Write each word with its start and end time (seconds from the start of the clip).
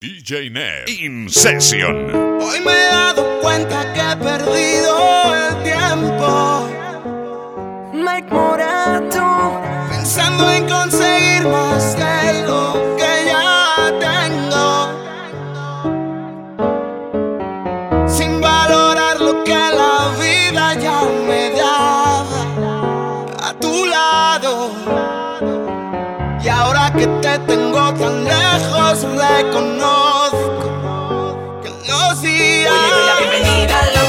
DJ 0.00 0.48
Ned 0.52 0.88
In 0.88 1.28
Session. 1.28 2.14
Hoy 2.40 2.60
me 2.60 2.70
he 2.70 2.86
dado 2.86 3.40
cuenta 3.40 3.92
que 3.92 4.00
he 4.00 4.16
perdido 4.16 5.34
el 5.34 5.62
tiempo. 5.64 6.68
Mike 7.94 8.28
Morato. 8.30 9.60
Pensando 9.90 10.52
en 10.52 10.68
conseguir 10.68 11.48
más 11.48 11.87
te 27.22 27.38
tengo 27.40 27.92
tan 27.94 28.24
lejos, 28.24 29.02
reconozco 29.02 30.68
que 31.62 31.70
los 31.88 32.22
días. 32.22 34.07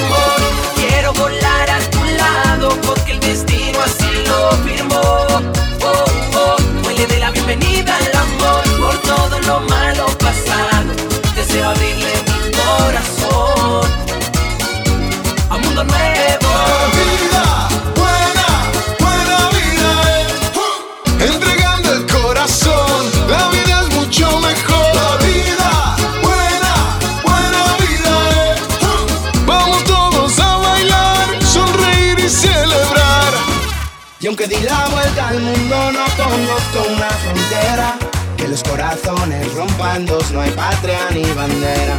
Aunque 34.39 34.55
di 34.55 34.63
la 34.63 34.87
vuelta 34.87 35.27
al 35.27 35.41
mundo, 35.41 35.91
no 35.91 36.05
conozco 36.15 36.93
una 36.95 37.09
frontera. 37.09 37.97
Que 38.37 38.47
los 38.47 38.63
corazones 38.63 39.53
rompan 39.53 40.05
dos, 40.05 40.31
no 40.31 40.39
hay 40.39 40.51
patria 40.51 40.97
ni 41.11 41.23
bandera. 41.33 41.95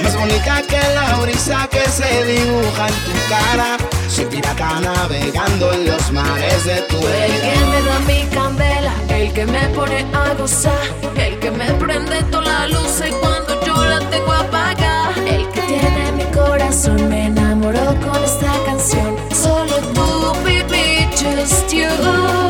Más 0.00 0.16
bonita 0.16 0.62
que 0.68 0.78
la 0.94 1.16
brisa 1.16 1.66
que 1.68 1.82
se 1.90 2.24
dibuja 2.26 2.86
en 2.86 2.94
tu 2.94 3.10
cara. 3.28 3.76
Soy 4.08 4.24
pirata 4.26 4.78
navegando 4.78 5.72
en 5.72 5.86
los 5.86 6.12
mares 6.12 6.64
de 6.64 6.76
tu 6.82 6.96
El 6.96 7.02
que 7.02 7.50
vida. 7.50 7.66
me 7.72 7.82
da 7.82 7.98
mi 8.06 8.22
candela, 8.36 8.94
el 9.08 9.32
que 9.32 9.46
me 9.46 9.66
pone 9.70 10.06
a 10.14 10.34
gozar, 10.34 10.78
el 11.16 11.40
que 11.40 11.50
me 11.50 11.72
prende 11.72 12.22
toda 12.30 12.44
la 12.44 12.66
luz 12.68 13.02
y 13.04 13.10
cuando 13.10 13.60
yo 13.66 13.84
la 13.84 13.98
tengo 14.10 14.32
apagada. 14.32 15.12
El 15.26 15.48
que 15.48 15.60
tiene 15.62 16.12
mi 16.12 16.24
corazón 16.26 17.08
me 17.08 17.26
enamoró 17.26 17.96
con 18.00 18.22
esta 18.22 18.59
just 21.20 21.74
you. 21.74 22.49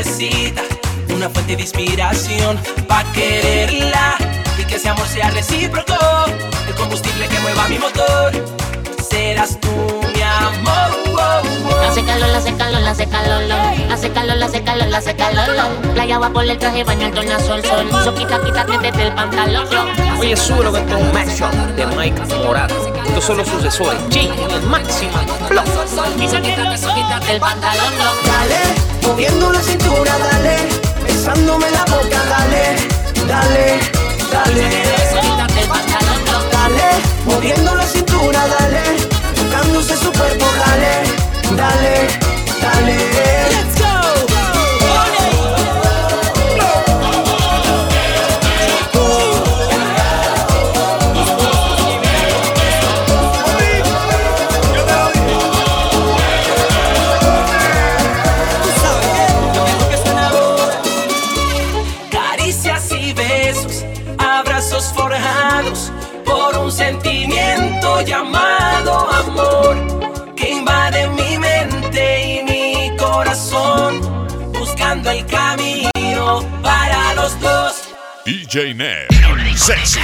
Necesita 0.00 0.62
una 1.14 1.28
fuente 1.28 1.56
de 1.56 1.62
inspiración 1.62 2.58
para 2.88 3.10
quererla 3.12 4.16
y 4.58 4.64
que 4.64 4.76
ese 4.76 4.88
amor 4.88 5.06
sea 5.06 5.30
recíproco, 5.30 5.94
el 6.66 6.74
combustible 6.74 7.28
que 7.28 7.38
mueva 7.40 7.68
mi 7.68 7.78
motor. 7.78 8.32
Serás 9.10 9.60
tú 9.60 9.68
mi 10.14 10.22
amor. 10.22 10.96
oh, 11.06 11.42
oh. 11.68 11.90
Hace 11.90 12.02
calor, 12.04 12.30
hace 12.34 12.54
calor, 12.54 12.82
hace 12.82 13.06
calor, 13.08 13.42
lo. 13.42 13.92
hace 13.92 14.10
calor, 14.10 14.42
hace 14.42 14.64
calor, 14.64 14.94
hace 14.94 15.16
calor, 15.16 15.48
lo. 15.54 15.92
playa 15.92 16.18
va 16.18 16.30
por 16.30 16.44
el 16.44 16.56
traje, 16.56 16.82
baño 16.82 17.08
el 17.08 17.12
tornasol, 17.12 17.62
sol, 17.62 17.90
so 18.02 18.14
quita, 18.14 18.40
quita 18.42 18.64
que 18.64 18.78
desde 18.78 19.02
el 19.02 19.14
pantalón. 19.14 19.66
Oye, 20.18 20.34
sube 20.34 20.70
que 20.72 20.78
esto 20.78 20.96
es 20.96 21.02
un 21.02 21.12
mashup 21.12 21.52
de 21.76 21.86
Mike 21.86 22.22
Morato. 22.46 22.74
Estos 23.06 23.24
son 23.24 23.36
los 23.36 23.48
sucesores. 23.48 24.00
G 24.08 24.32
en 24.32 24.50
el 24.50 24.62
máximo. 24.62 25.12
Flow. 25.48 25.64
Quítate 27.10 27.32
el 27.32 27.40
pantalón, 27.40 27.98
lo. 27.98 28.30
Dale, 28.30 28.60
moviendo 29.02 29.50
la 29.50 29.60
cintura, 29.60 30.16
dale, 30.16 30.58
besándome 31.02 31.68
la 31.72 31.84
boca, 31.86 32.22
dale, 32.30 32.76
dale, 33.26 33.80
dale. 34.30 34.68
Quítate 35.20 35.60
el 35.60 35.68
pantalón, 35.68 36.24
lo. 36.30 36.38
Dale, 36.56 36.88
moviendo 37.24 37.74
la 37.74 37.84
cintura, 37.84 38.46
dale, 38.46 38.82
tocándose 39.34 39.96
su 39.96 40.12
cuerpo, 40.12 40.46
dale, 40.64 41.02
dale, 41.56 42.08
dale. 42.62 43.69
DJ 78.50 78.74
Ned 78.74 79.06
In 79.46 79.56
Session. 79.56 80.02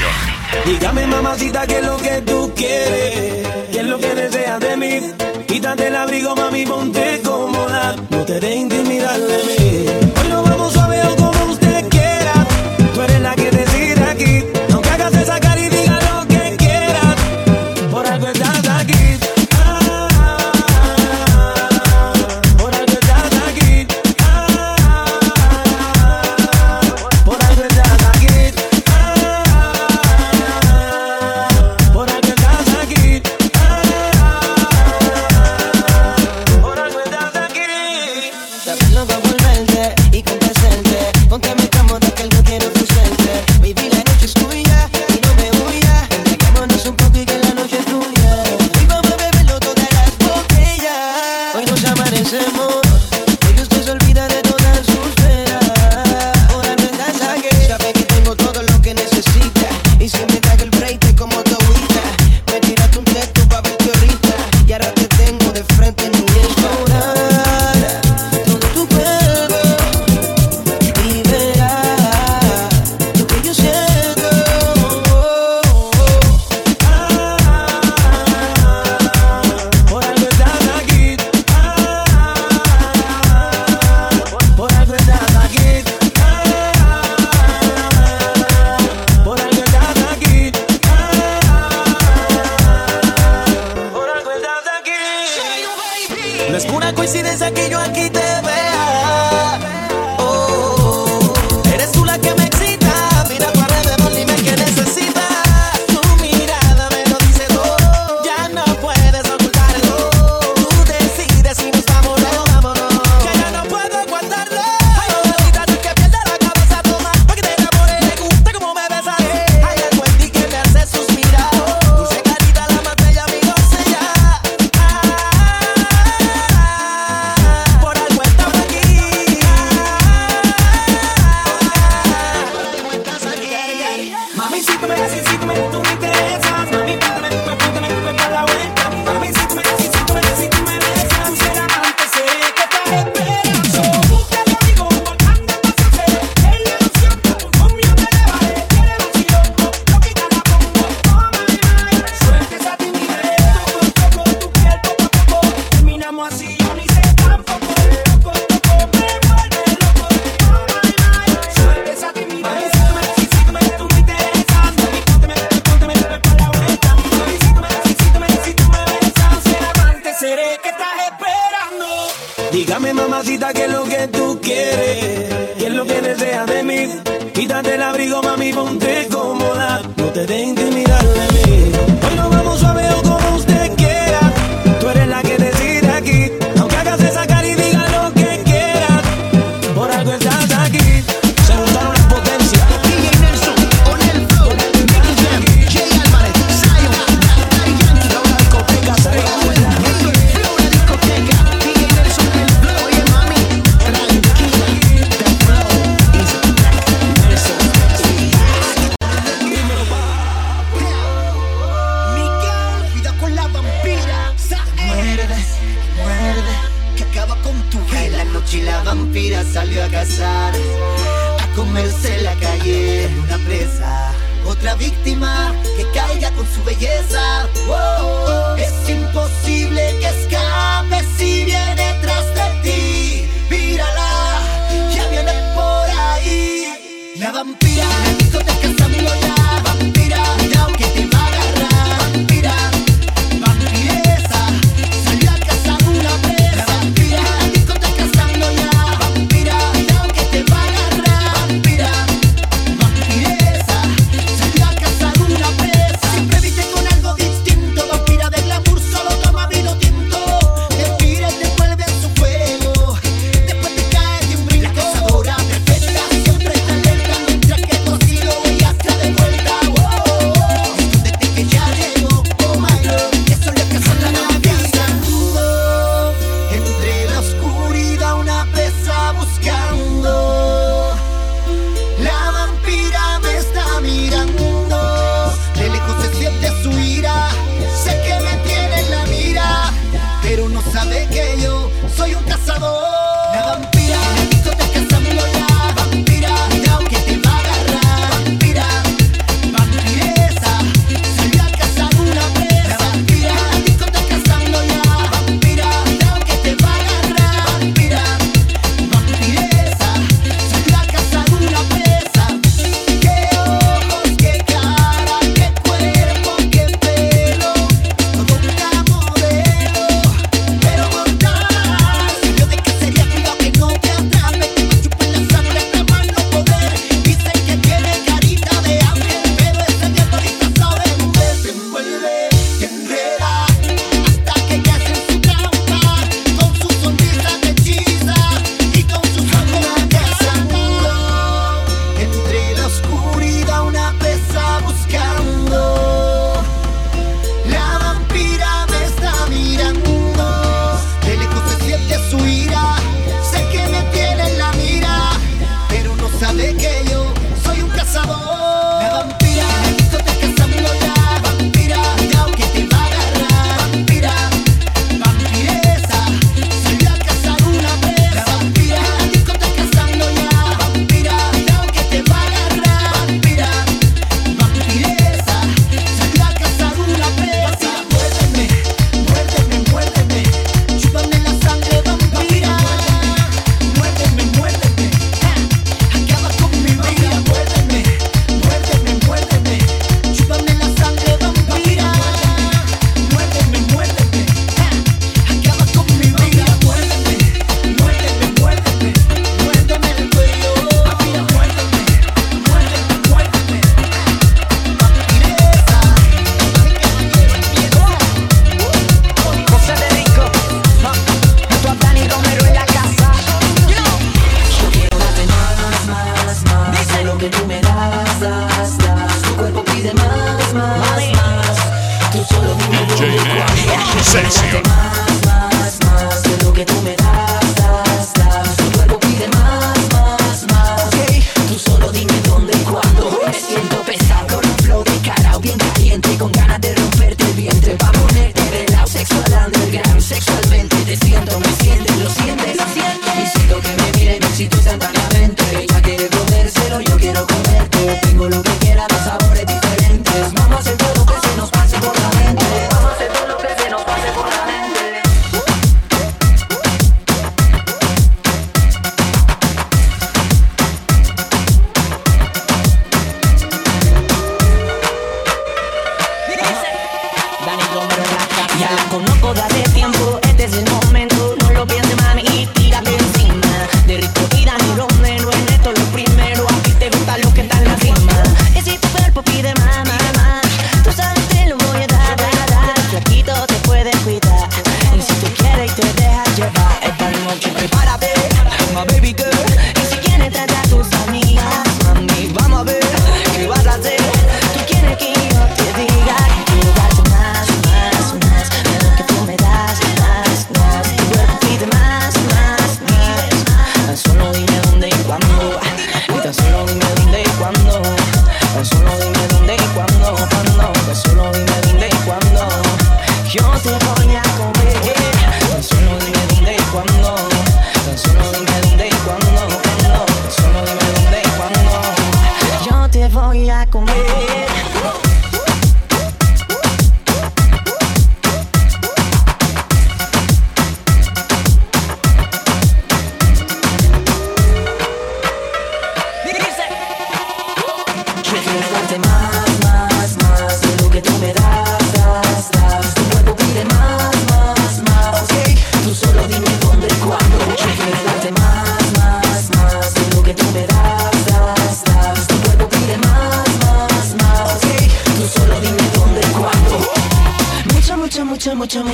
Dígame 0.65 1.05
mamacita 1.09 1.67
qué 1.67 1.79
es 1.79 1.85
lo 1.85 1.97
que 1.97 2.23
tú 2.23 2.53
quieres, 2.55 3.45
qué 3.73 3.81
es 3.81 3.87
lo 3.87 3.99
que 3.99 4.15
deseas 4.15 4.61
de 4.61 4.77
mí. 4.77 5.01
Quítate 5.49 5.89
el 5.89 5.97
abrigo, 5.97 6.37
mami, 6.37 6.65
ponte 6.65 7.21
cómoda, 7.25 7.97
no 8.09 8.25
te 8.25 8.39
de 8.39 8.55
intimidar 8.55 9.19
de 9.19 9.37
mí. 9.49 9.76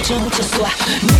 Mucho, 0.03 0.19
mucho, 0.19 0.43
mucho, 0.43 1.12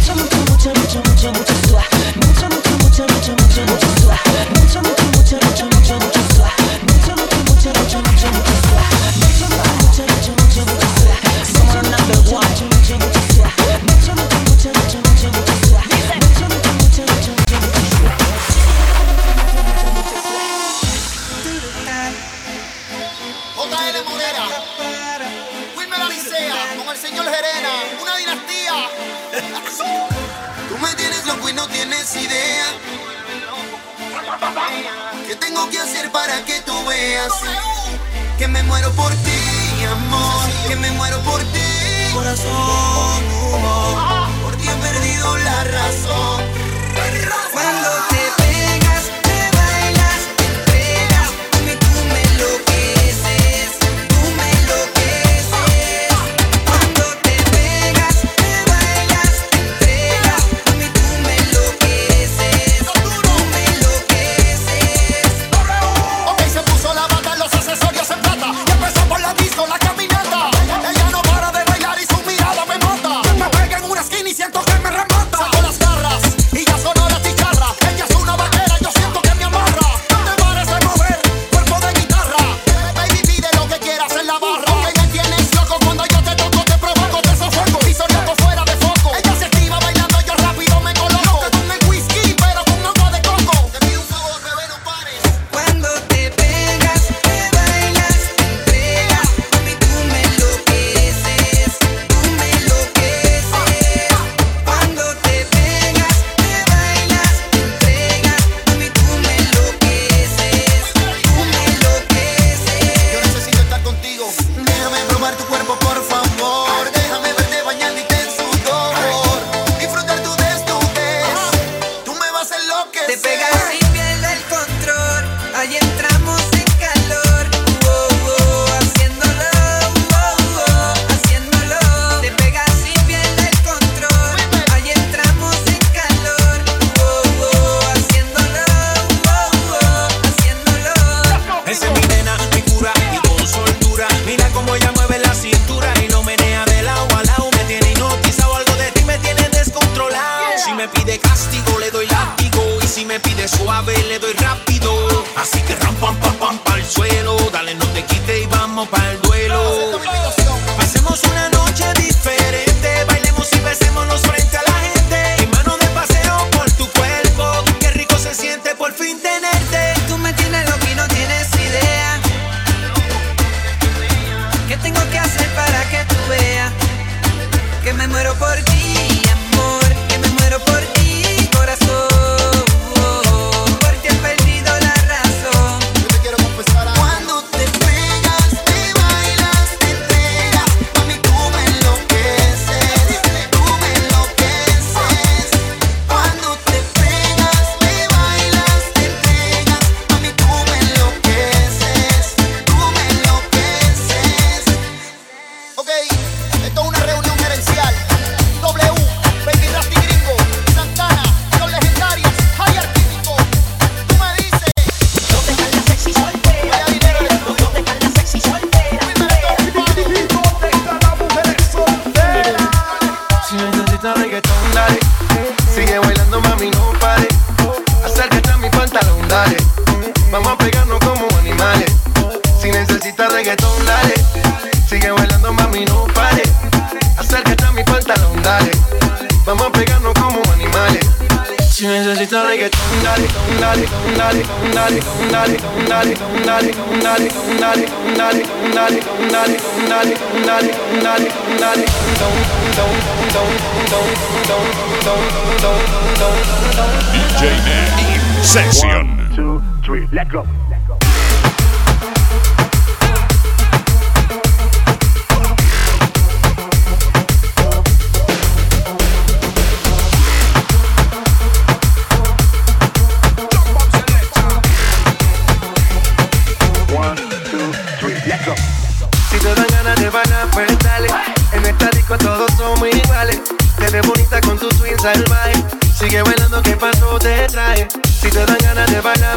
DJ 257.13 257.43
Man, 257.65 258.45
session. 258.45 258.89
One, 258.89 259.35
two, 259.35 259.63
three, 259.85 260.07
let 260.13 260.29
go. 260.31 260.47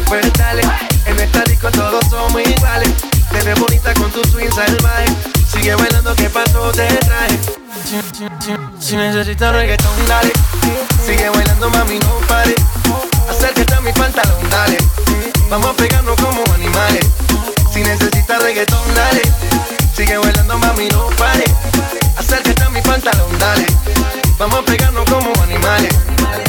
Pues 0.02 0.32
dale. 0.34 0.62
En 1.06 1.18
esta 1.18 1.42
disco 1.44 1.70
todos 1.70 2.04
somos 2.10 2.40
iguales. 2.40 2.90
Te 3.30 3.42
ves 3.42 3.58
bonita 3.58 3.94
con 3.94 4.10
tu 4.10 4.22
swing 4.30 4.50
salvaje. 4.50 5.06
Sigue 5.52 5.74
bailando, 5.74 6.14
que 6.14 6.28
paso 6.30 6.72
te 6.72 6.88
si, 7.86 8.52
si 8.80 8.96
necesitas 8.96 9.52
reggaetón, 9.52 10.06
dale. 10.08 10.32
Sigue 11.04 11.28
bailando, 11.28 11.70
mami, 11.70 11.98
no 12.00 12.18
pare. 12.26 12.54
Acércate 13.28 13.74
a 13.74 13.80
mi 13.80 13.92
pantalón, 13.92 14.50
dale. 14.50 14.78
Vamos 15.48 15.70
a 15.70 15.72
pegarnos 15.74 16.16
como 16.16 16.42
animales. 16.52 17.06
Si 17.72 17.80
necesitas 17.82 18.42
reggaetón, 18.42 18.94
dale. 18.94 19.22
Sigue 19.94 20.18
bailando, 20.18 20.58
mami, 20.58 20.88
no 20.88 21.06
pare. 21.16 21.44
Acércate 22.16 22.62
a 22.62 22.70
mi 22.70 22.80
pantalón, 22.82 23.38
dale. 23.38 23.66
Vamos 24.38 24.58
a 24.58 24.62
pegarnos 24.62 25.04
como 25.08 25.32
animales. 25.42 25.98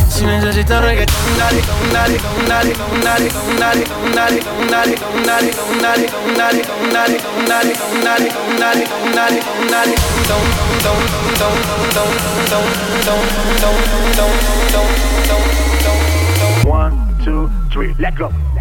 Si 0.10 0.26
necesitas 0.26 0.82
reggaetón, 0.84 1.16
dale, 1.38 1.62
dale, 1.94 2.18
dale, 2.48 2.74
dale, 3.02 3.30
dale, 3.58 3.84
dale, 4.14 4.42
dale, 4.70 4.96
dale, 5.26 5.52
dale, 5.80 6.04
dale, 6.36 6.62
dale, 6.96 7.18
dale, 7.48 7.74
dale, 8.04 8.28
dale, 8.60 8.88
dale, 9.16 9.42
dale, 9.72 9.96
One, 16.70 16.94
two, 17.24 17.50
three, 17.72 17.96
let 18.00 18.16
go. 18.18 18.57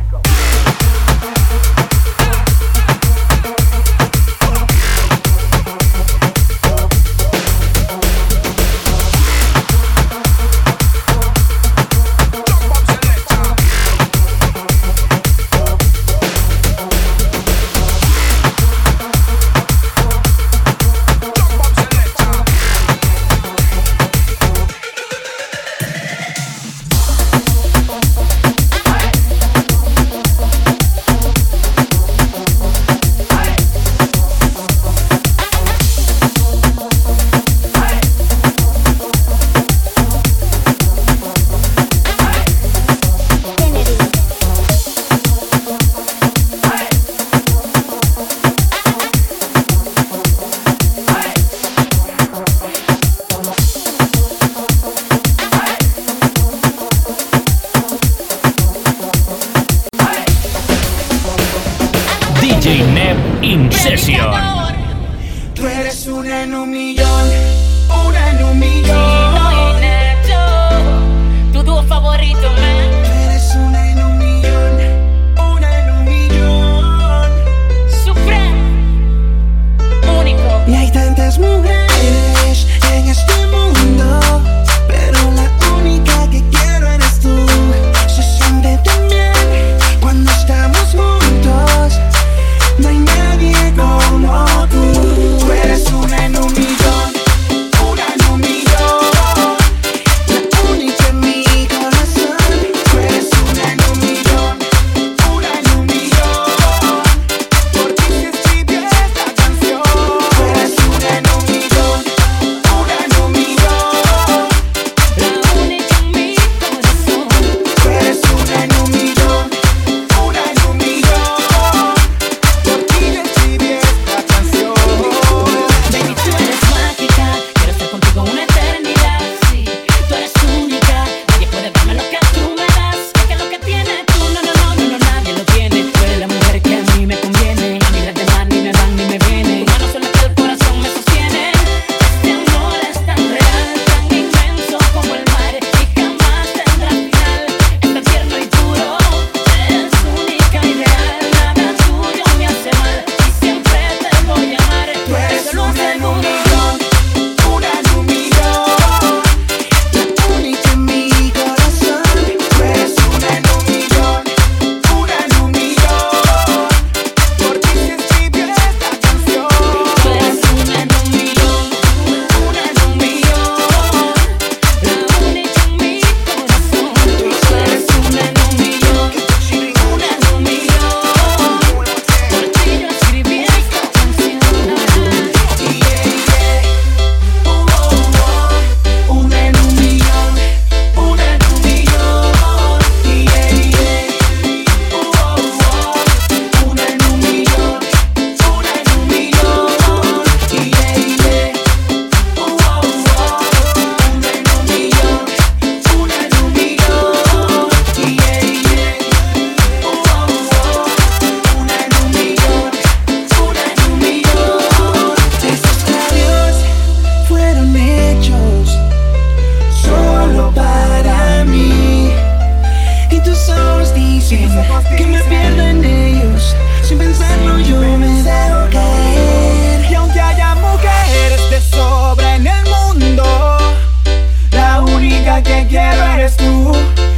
eres 236.26 236.36
tú, 236.38 236.72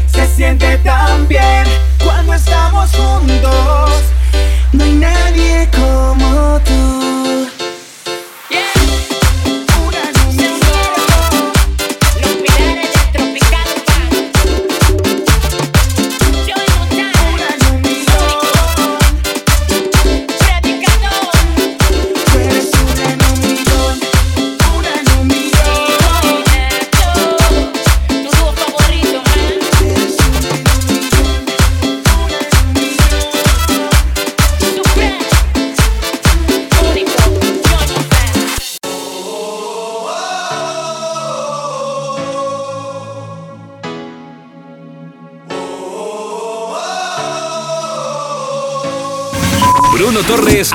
se 0.06 0.26
siente 0.26 0.76
tan 0.78 1.26
bien 1.28 1.64
cuando 2.04 2.34
estamos 2.34 2.90
juntos. 2.94 3.87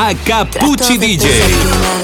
A 0.05 0.13
Capuchi 0.15 0.97
DJ. 0.97 2.02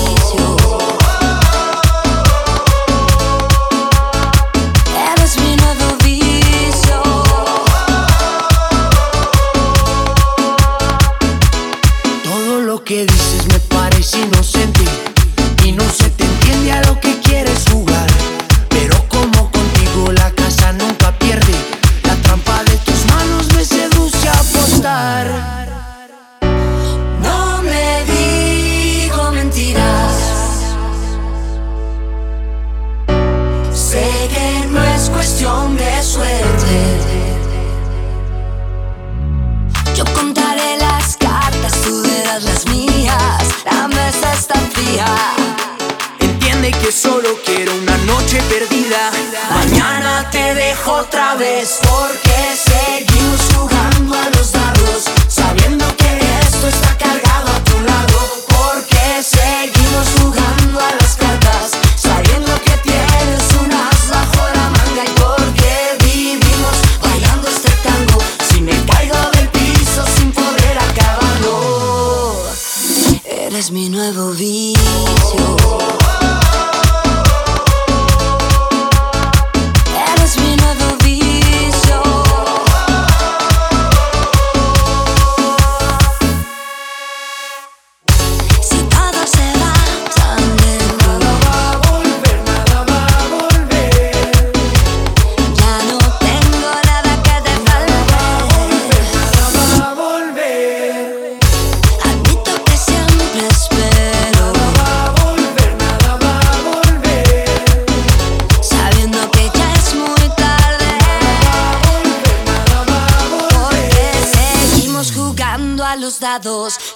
Sensual 0.00 0.89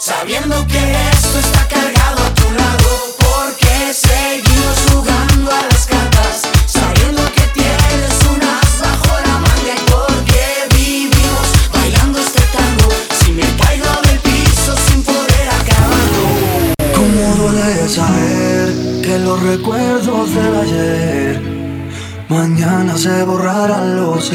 Sabiendo 0.01 0.67
que 0.67 0.83
esto 1.13 1.39
está 1.39 1.69
cargado 1.69 2.25
a 2.25 2.35
tu 2.35 2.51
lado. 2.51 2.89
Porque 3.21 3.95
seguimos 3.95 4.77
jugando 4.91 5.49
a 5.49 5.63
las 5.71 5.87
cartas. 5.87 6.43
Sabiendo 6.67 7.23
que 7.33 7.43
tienes 7.59 8.19
un 8.33 8.43
as 8.43 8.81
bajo 8.81 9.15
la 9.25 9.39
manga. 9.39 9.75
Y 9.79 9.91
porque 9.93 10.45
vivimos 10.75 11.47
bailando 11.73 12.19
este 12.19 12.43
tango. 12.57 12.91
Si 13.21 13.31
me 13.31 13.47
caigo 13.63 13.93
del 14.03 14.19
piso 14.19 14.75
sin 14.89 15.05
poder 15.05 15.49
acabarlo. 15.61 16.27
Cómo 16.97 17.37
duele 17.37 17.89
saber 17.89 19.03
que 19.03 19.19
los 19.21 19.41
recuerdos 19.41 20.35
del 20.35 20.55
ayer 20.65 21.41
mañana 22.29 22.99
se 22.99 23.23
borrarán 23.23 23.97
los 23.97 24.25
sé 24.25 24.35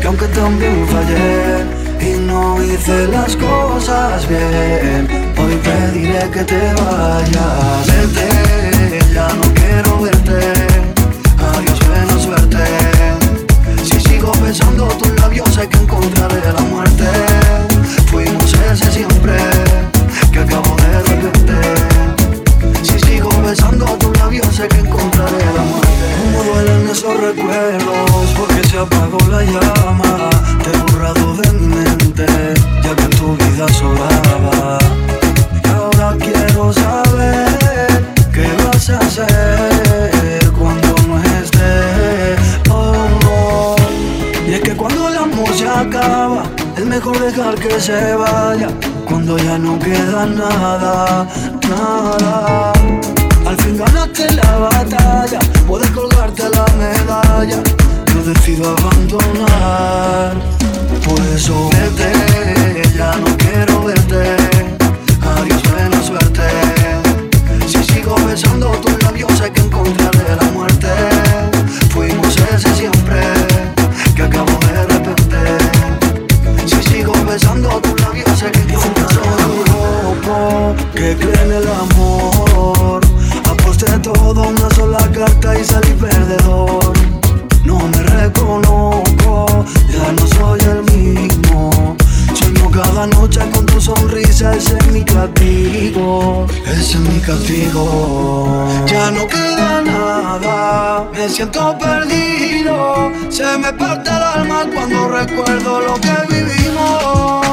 que 0.00 0.06
aunque 0.06 0.28
también 0.28 0.86
fallé 0.86 1.85
y 2.00 2.18
no 2.20 2.62
hice 2.62 3.06
las 3.08 3.36
cosas 3.36 4.28
bien, 4.28 5.08
hoy 5.38 5.56
te 5.56 5.98
diré 5.98 6.30
que 6.30 6.44
te 6.44 6.72
vayas. 6.74 7.86
Vete, 7.86 9.14
ya 9.14 9.28
no 9.28 9.54
quiero 9.54 10.00
verte. 10.02 10.52
Adiós, 11.38 11.78
buena 11.86 12.18
suerte. 12.18 12.64
Si 13.84 14.00
sigo 14.00 14.32
besando 14.42 14.86
tus 14.88 15.12
labios, 15.20 15.48
sé 15.54 15.68
que 15.68 15.78
encontraré 15.78 16.40
la 16.52 16.60
muerte. 16.62 17.06
Fuimos 18.10 18.54
ese 18.70 18.90
siempre 18.90 19.36
que 20.32 20.40
acabo 20.40 20.76
de 20.76 21.00
repente. 21.00 21.95
Besando 23.46 23.84
tus 23.98 24.18
labios, 24.18 24.44
sé 24.56 24.66
que 24.66 24.80
encontraré 24.80 25.38
la 25.54 25.62
muerte. 25.62 26.06
Cómo 26.18 26.42
duelen 26.42 26.88
esos 26.88 27.16
recuerdos, 27.20 28.34
porque 28.36 28.68
se 28.68 28.76
apagó 28.76 29.18
la 29.30 29.42
llama. 29.44 30.30
Te 30.64 30.70
he 30.70 30.78
borrado 30.82 31.36
de 31.36 31.52
mi 31.52 31.66
mente, 31.68 32.26
ya 32.82 32.96
que 32.96 33.06
tu 33.16 33.36
vida 33.36 33.68
sobraba. 33.68 34.78
Y 35.62 35.68
ahora 35.68 36.16
quiero 36.18 36.72
saber 36.72 38.14
qué 38.32 38.48
vas 38.64 38.90
a 38.90 38.98
hacer 38.98 40.50
cuando 40.58 40.94
no 41.06 41.16
esté. 41.40 42.34
Oh, 42.68 43.06
no. 43.22 43.76
Y 44.50 44.54
es 44.54 44.60
que 44.60 44.76
cuando 44.76 45.08
el 45.08 45.18
amor 45.18 45.54
se 45.54 45.68
acaba, 45.68 46.42
es 46.76 46.84
mejor 46.84 47.16
dejar 47.20 47.54
que 47.54 47.80
se 47.80 48.16
vaya. 48.16 48.70
Cuando 49.08 49.38
ya 49.38 49.56
no 49.56 49.78
queda 49.78 50.26
nada, 50.26 51.28
nada. 51.68 52.75
Al 53.46 53.56
fin 53.58 53.76
ganaste 53.76 54.28
la 54.34 54.58
batalla, 54.58 55.38
puedes 55.68 55.88
colgarte 55.90 56.42
la 56.48 56.66
medalla. 56.76 57.62
Yo 58.12 58.22
decido 58.24 58.76
abandonar, 58.76 60.34
por 61.06 61.20
eso 61.34 61.70
vete, 61.70 62.88
ya 62.96 63.14
no 63.16 63.26
quiero 63.36 63.84
verte. 63.84 64.36
Adiós, 65.22 65.62
buena 65.70 66.02
suerte. 66.02 66.42
Si 67.68 67.82
sigo 67.84 68.16
besando 68.26 68.70
tus 68.82 69.00
labios, 69.04 69.30
sé 69.38 69.50
que 69.52 69.60
encontraré 69.60 70.36
la 70.40 70.50
muerte. 70.52 70.88
Fuimos 71.90 72.36
ese 72.52 72.74
siempre 72.74 73.20
que 74.16 74.22
acabo 74.22 74.58
de 74.66 74.86
repente. 74.86 75.38
Si 76.66 76.82
sigo 76.82 77.12
besando 77.24 77.75
salí 85.66 85.92
perdedor. 85.92 86.92
No 87.64 87.78
me 87.88 88.02
reconozco, 88.02 89.64
ya 89.92 90.12
no 90.12 90.26
soy 90.26 90.60
el 90.60 90.82
mismo. 90.94 91.96
Sueño 92.34 92.70
cada 92.70 93.06
noche 93.06 93.40
con 93.52 93.66
tu 93.66 93.80
sonrisa, 93.80 94.54
ese 94.54 94.78
es 94.78 94.86
mi 94.92 95.04
castigo. 95.04 96.46
Ese 96.66 96.92
es 96.92 97.00
mi 97.00 97.20
castigo. 97.20 98.68
Ya 98.86 99.10
no 99.10 99.26
queda 99.26 99.82
nada, 99.82 101.08
me 101.12 101.28
siento 101.28 101.76
perdido. 101.78 103.10
Se 103.28 103.58
me 103.58 103.72
parte 103.72 104.10
el 104.10 104.22
alma 104.22 104.64
cuando 104.72 105.08
recuerdo 105.08 105.80
lo 105.80 105.94
que 105.94 106.14
vivimos. 106.28 107.45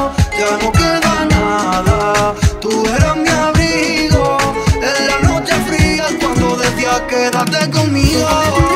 melhor. 8.14 8.73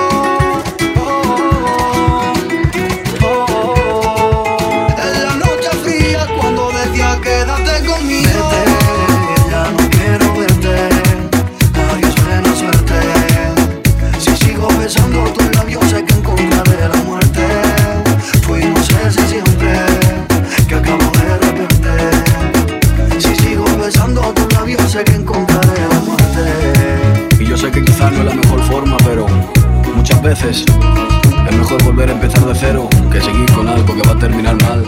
veces. 30.28 30.62
Es 31.48 31.56
mejor 31.56 31.82
volver 31.84 32.10
a 32.10 32.12
empezar 32.12 32.44
de 32.44 32.54
cero 32.54 32.86
que 33.10 33.18
seguir 33.18 33.50
con 33.52 33.66
algo 33.66 33.94
que 33.94 34.06
va 34.06 34.12
a 34.12 34.18
terminar 34.18 34.60
mal. 34.62 34.84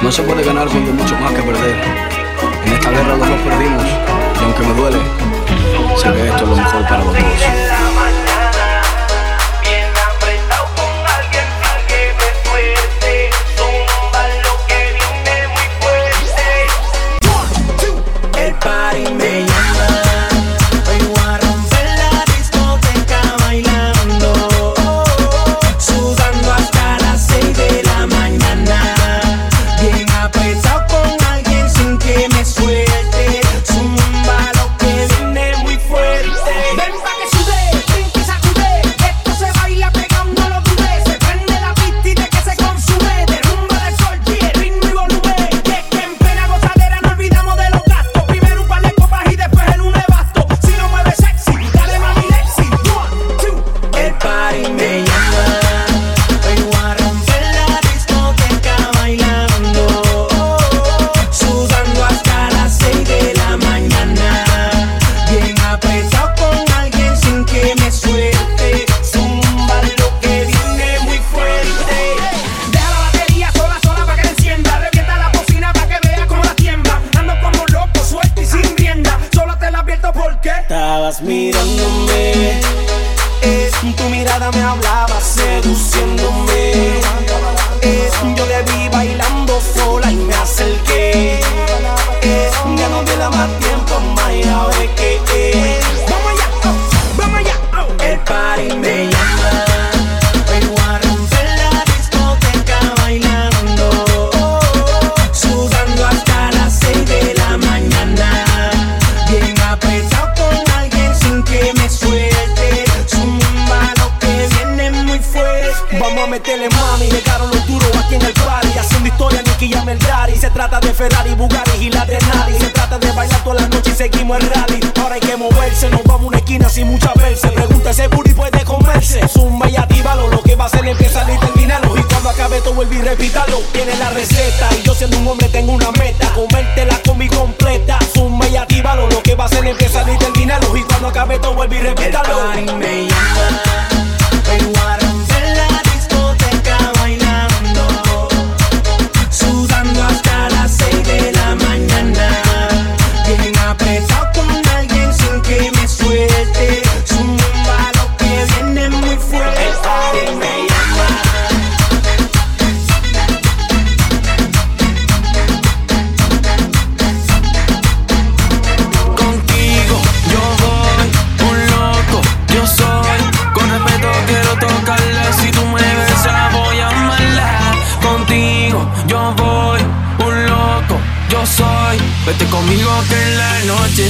No 0.00 0.10
se 0.10 0.22
puede 0.22 0.42
ganar 0.42 0.66
cuando 0.66 0.90
hay 0.90 0.96
mucho 0.96 1.14
más 1.20 1.32
que 1.32 1.42
perder. 1.42 1.76
En 2.64 2.72
esta 2.72 2.90
guerra 2.90 3.16
los 3.16 3.28
dos 3.28 3.40
perdimos 3.42 3.84
y 4.40 4.44
aunque 4.44 4.62
me 4.62 4.74
duele, 4.74 4.98
sé 5.98 6.12
que 6.12 6.28
esto 6.28 6.42
es 6.42 6.48
lo 6.48 6.56
mejor 6.56 6.82
para 6.82 7.04
los 7.04 7.14
dos. 7.14 7.85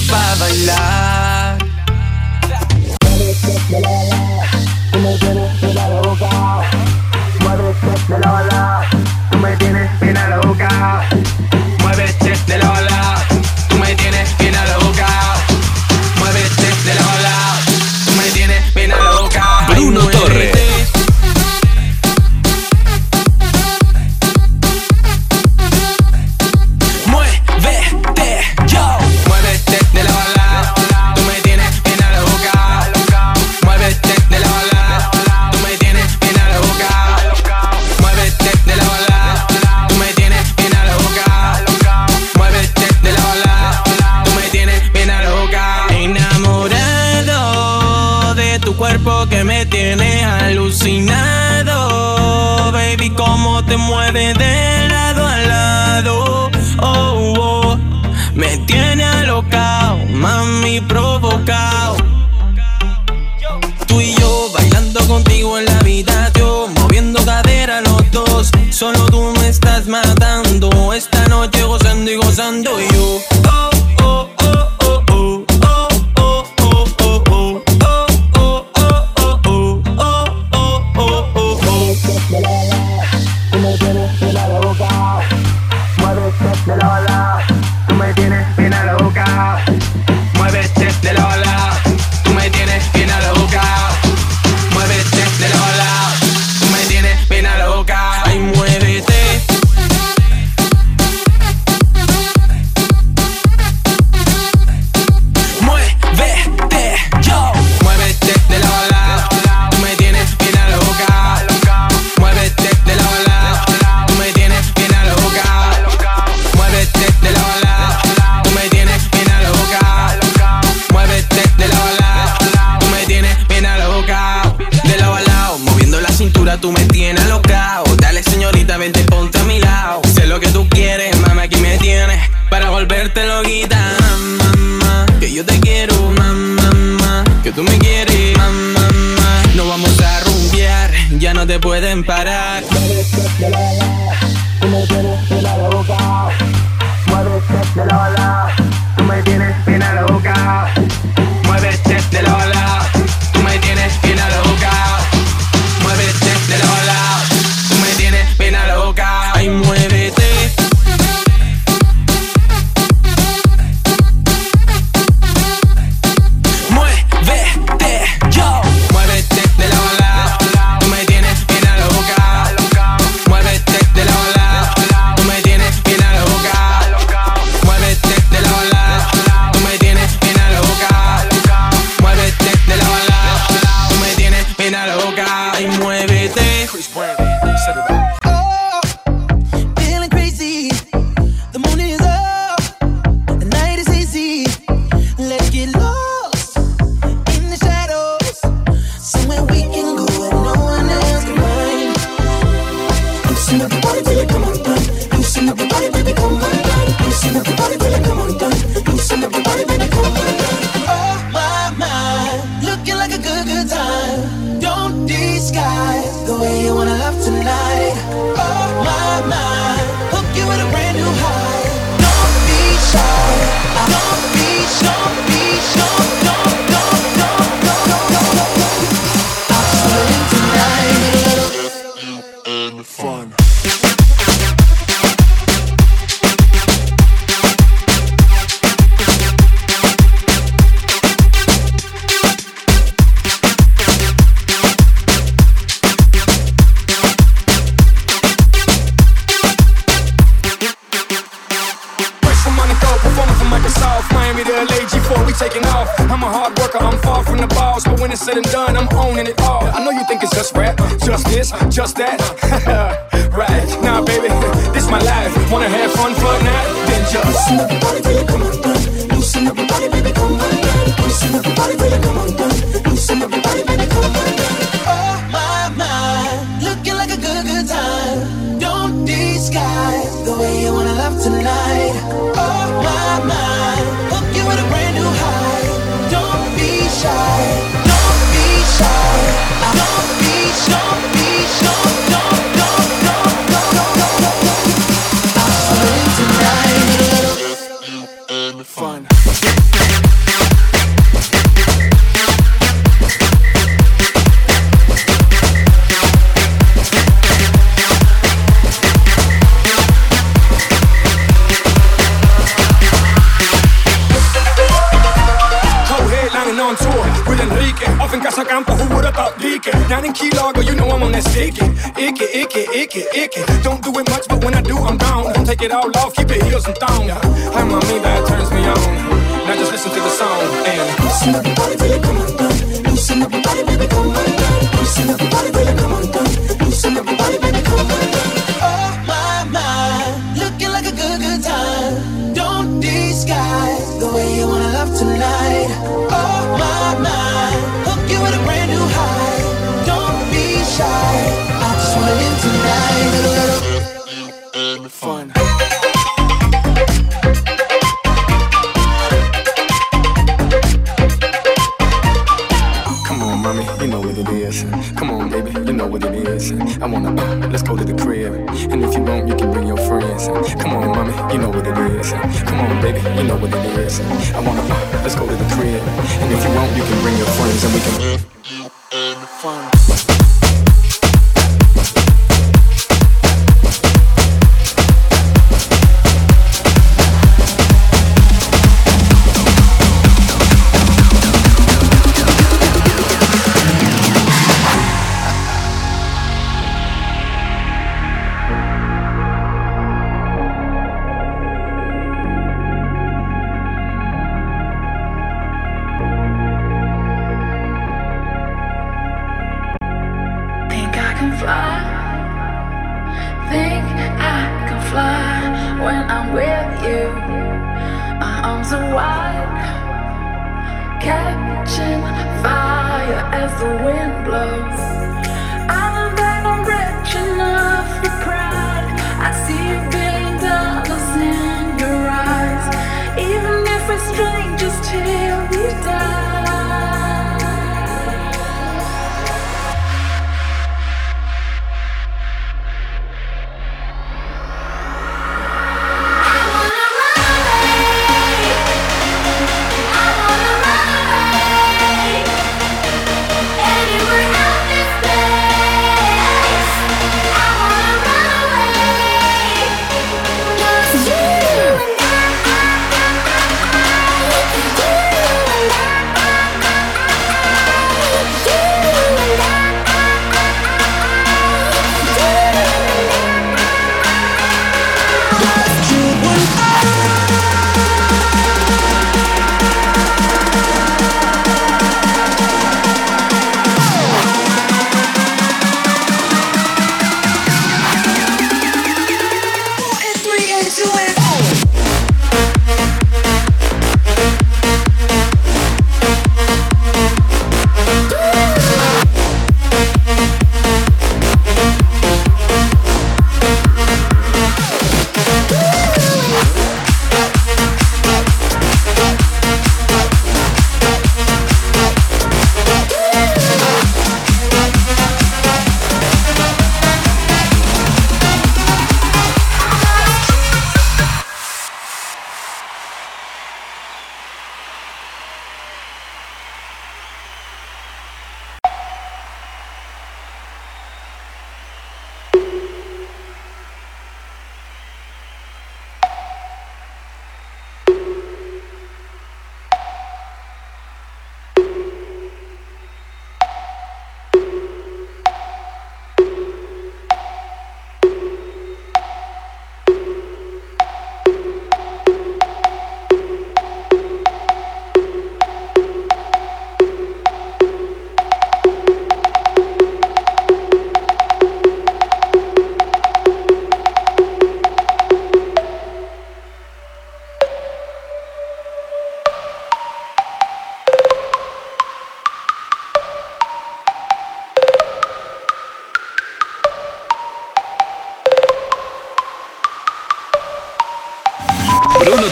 pa' 0.09 0.37
bailar. 0.39 0.76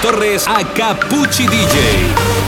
Torres 0.04 0.46
a 0.46 0.62
Capucci 0.62 1.46
DJ. 1.46 2.43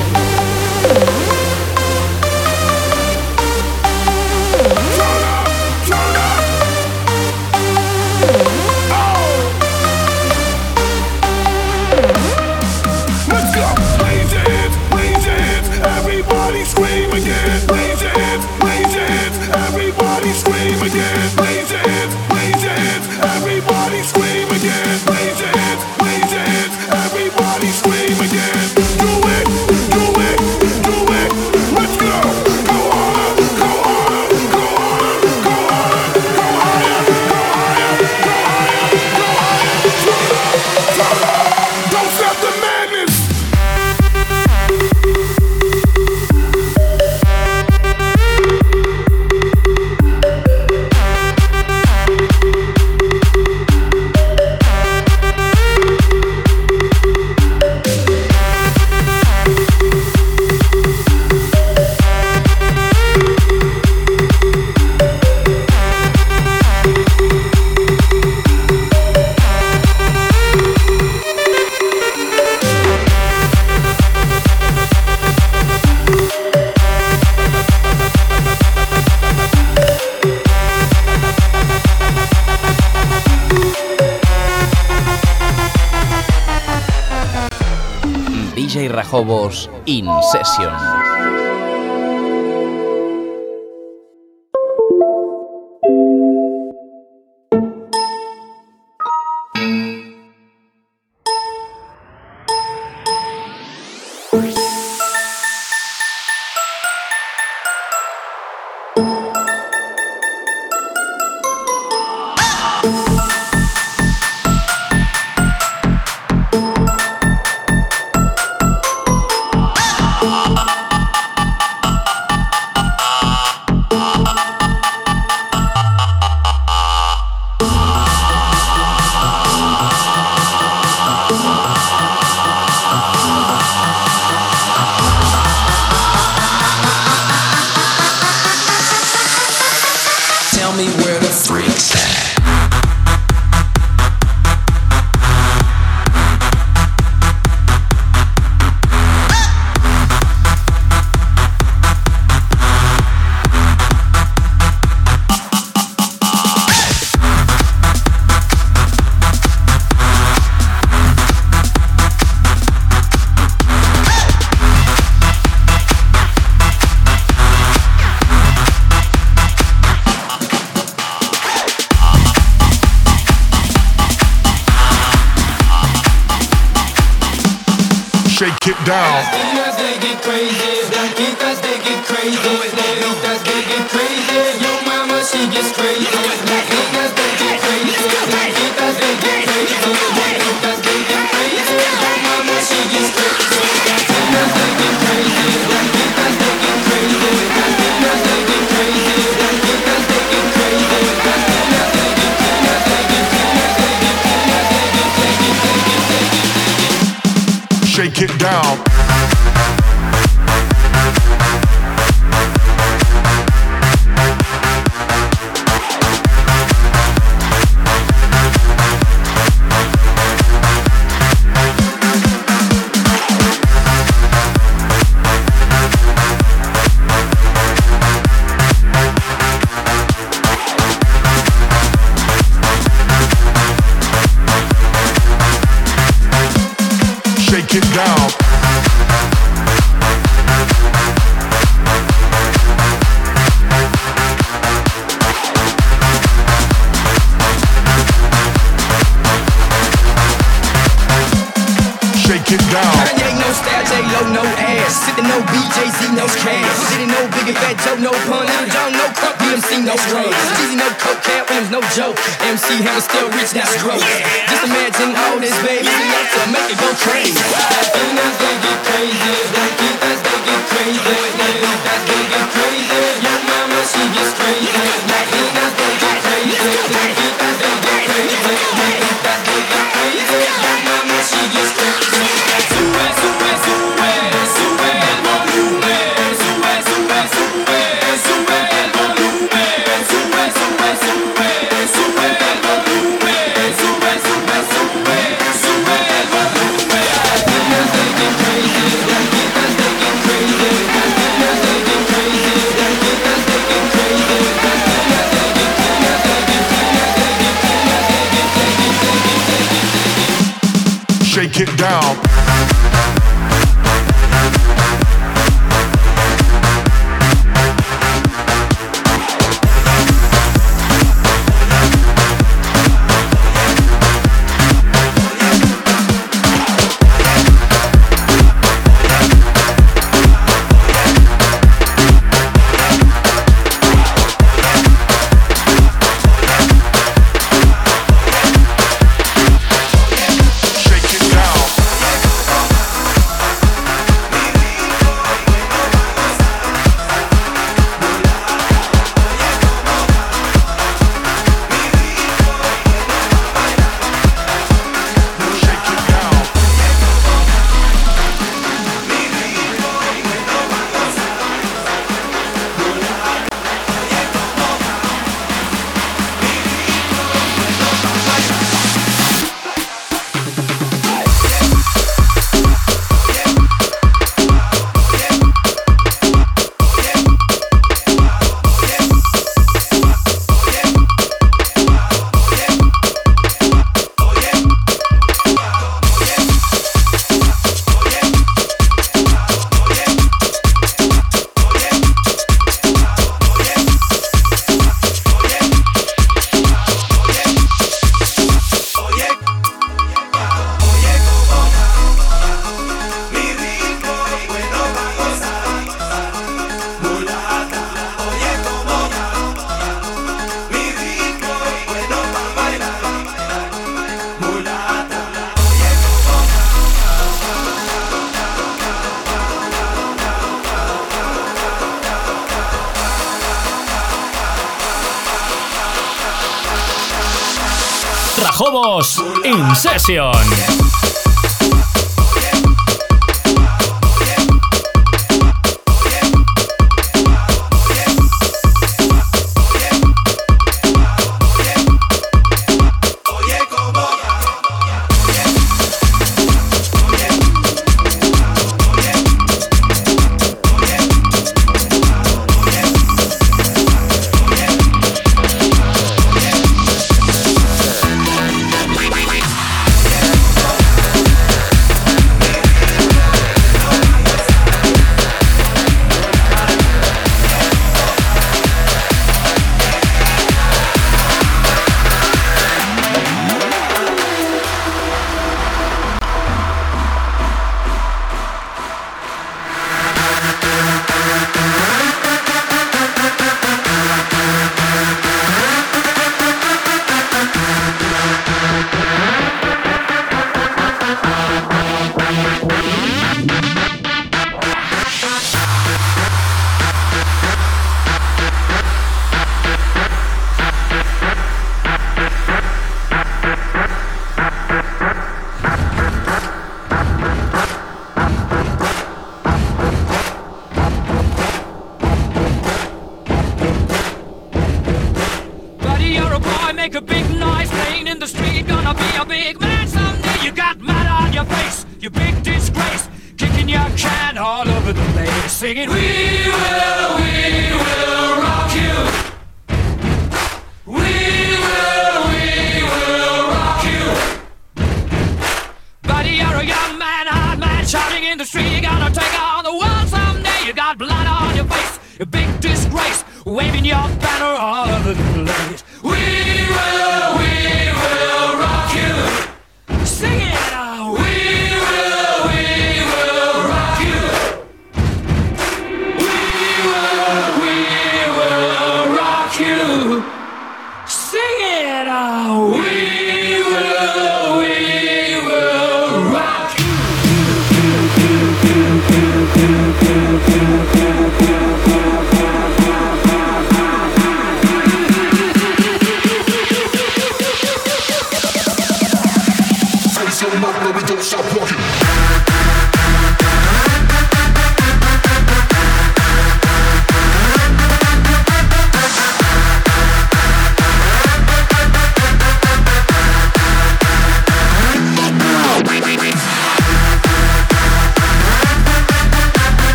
In 430.09 430.36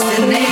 destiny. 0.00 0.49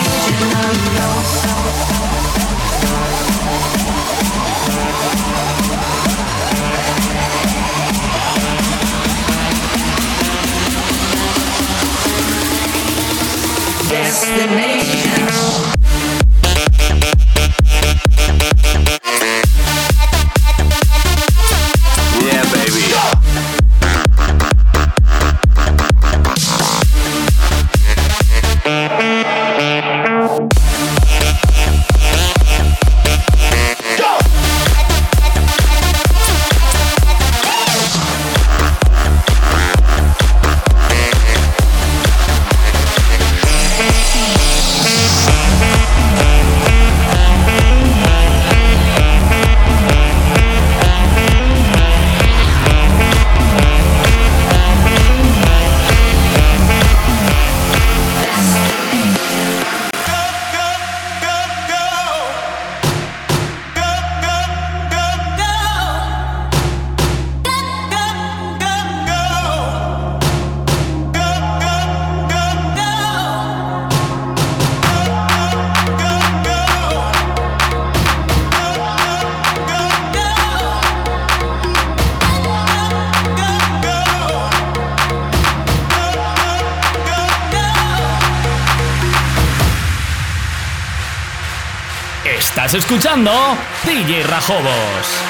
Escuchando 92.88 93.30
DJ 93.84 94.22
Rajobos. 94.22 95.27